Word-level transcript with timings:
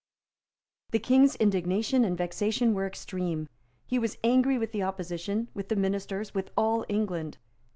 The 0.89 0.97
King's 0.97 1.35
indignation 1.35 2.03
and 2.03 2.17
vexation 2.17 2.73
were 2.73 2.87
extreme. 2.87 3.47
He 3.85 3.99
was 3.99 4.17
angry 4.23 4.57
with 4.57 4.71
the 4.71 4.81
opposition, 4.81 5.49
with 5.53 5.69
the 5.69 5.75
ministers, 5.75 6.33
with 6.33 6.49
all 6.57 6.87
England. 6.89 7.37